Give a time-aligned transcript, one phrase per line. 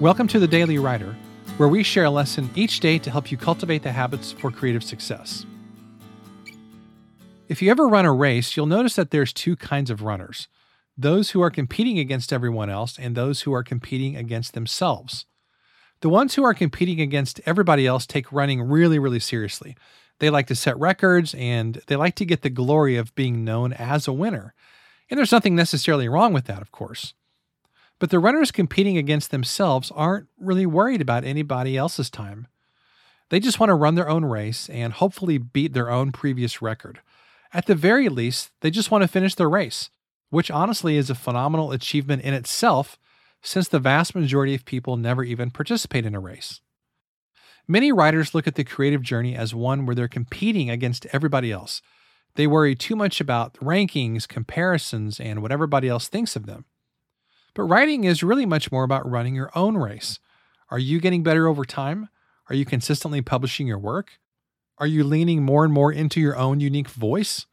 [0.00, 1.14] Welcome to the Daily Writer,
[1.58, 4.82] where we share a lesson each day to help you cultivate the habits for creative
[4.82, 5.44] success.
[7.50, 10.48] If you ever run a race, you'll notice that there's two kinds of runners
[10.96, 15.26] those who are competing against everyone else and those who are competing against themselves.
[16.00, 19.76] The ones who are competing against everybody else take running really, really seriously.
[20.18, 23.74] They like to set records and they like to get the glory of being known
[23.74, 24.54] as a winner.
[25.10, 27.12] And there's nothing necessarily wrong with that, of course.
[28.00, 32.48] But the runners competing against themselves aren't really worried about anybody else's time.
[33.28, 37.00] They just want to run their own race and hopefully beat their own previous record.
[37.52, 39.90] At the very least, they just want to finish their race,
[40.30, 42.98] which honestly is a phenomenal achievement in itself,
[43.42, 46.60] since the vast majority of people never even participate in a race.
[47.68, 51.82] Many writers look at the creative journey as one where they're competing against everybody else.
[52.34, 56.64] They worry too much about rankings, comparisons, and what everybody else thinks of them.
[57.60, 60.18] But writing is really much more about running your own race.
[60.70, 62.08] Are you getting better over time?
[62.48, 64.12] Are you consistently publishing your work?
[64.78, 67.44] Are you leaning more and more into your own unique voice?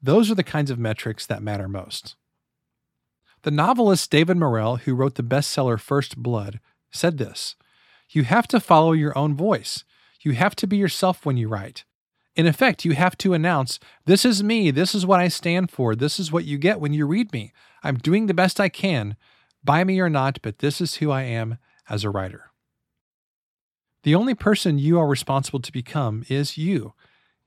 [0.00, 2.14] Those are the kinds of metrics that matter most.
[3.42, 6.60] The novelist David Morrell, who wrote the bestseller First Blood,
[6.92, 7.56] said this
[8.10, 9.82] You have to follow your own voice.
[10.20, 11.84] You have to be yourself when you write.
[12.36, 14.70] In effect, you have to announce, This is me.
[14.70, 15.96] This is what I stand for.
[15.96, 17.52] This is what you get when you read me.
[17.82, 19.16] I'm doing the best I can.
[19.68, 21.58] Buy me or not, but this is who I am
[21.90, 22.52] as a writer.
[24.02, 26.94] The only person you are responsible to become is you,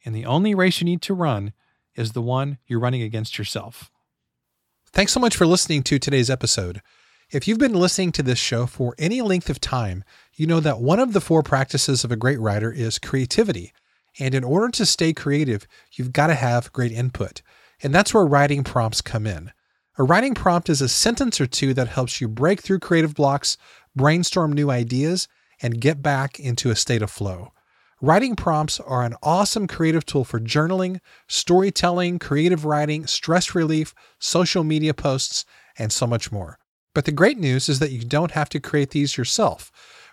[0.05, 1.51] and the only race you need to run
[1.95, 3.89] is the one you're running against yourself.
[4.91, 6.83] Thanks so much for listening to today's episode.
[7.31, 10.03] If you've been listening to this show for any length of time,
[10.35, 13.73] you know that one of the four practices of a great writer is creativity.
[14.19, 17.41] And in order to stay creative, you've got to have great input.
[17.81, 19.53] And that's where writing prompts come in.
[19.97, 23.57] A writing prompt is a sentence or two that helps you break through creative blocks,
[23.93, 25.27] brainstorm new ideas,
[25.61, 27.51] and get back into a state of flow.
[28.01, 34.63] Writing prompts are an awesome creative tool for journaling, storytelling, creative writing, stress relief, social
[34.63, 35.45] media posts,
[35.77, 36.57] and so much more.
[36.95, 39.71] But the great news is that you don't have to create these yourself.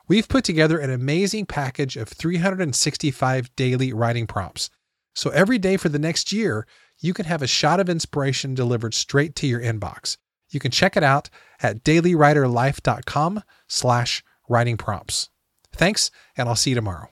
[0.09, 4.71] We've put together an amazing package of 365 daily writing prompts.
[5.15, 6.67] So every day for the next year,
[7.01, 10.17] you can have a shot of inspiration delivered straight to your inbox.
[10.51, 11.31] You can check it out
[11.63, 15.29] at dailywriterlife.com slash writing prompts.
[15.73, 17.07] Thanks, and I'll see you tomorrow.